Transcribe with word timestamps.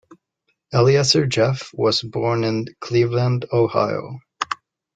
Eliezer 0.73 1.27
Jaffe 1.27 1.69
was 1.75 2.01
born 2.01 2.43
in 2.43 2.65
Cleveland 2.79 3.45
Ohio. 3.53 4.17